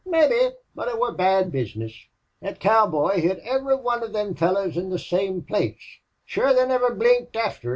[0.03, 0.55] "Mebbe.
[0.73, 1.93] But it wor bad bizness.
[2.41, 5.99] That cowboy hit iviry wan of thim fellars in the same place.
[6.25, 7.69] Shure, they niver blinked afther."